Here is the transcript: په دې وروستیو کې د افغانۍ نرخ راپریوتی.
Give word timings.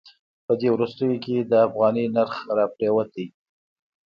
په 0.45 0.53
دې 0.59 0.69
وروستیو 0.75 1.15
کې 1.23 1.35
د 1.39 1.53
افغانۍ 1.67 2.05
نرخ 2.15 2.33
راپریوتی. 2.57 3.25